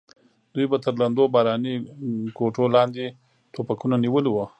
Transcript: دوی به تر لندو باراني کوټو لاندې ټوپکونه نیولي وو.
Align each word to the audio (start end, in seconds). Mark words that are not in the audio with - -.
دوی 0.53 0.65
به 0.71 0.77
تر 0.83 0.93
لندو 1.01 1.23
باراني 1.33 1.73
کوټو 2.37 2.63
لاندې 2.75 3.03
ټوپکونه 3.53 3.95
نیولي 4.03 4.29
وو. 4.31 4.45